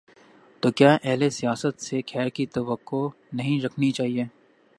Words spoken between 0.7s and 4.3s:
کیا اہل سیاست سے خیر کی توقع نہیں رکھنی چاہیے؟